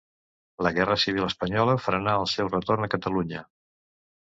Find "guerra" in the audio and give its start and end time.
0.77-0.95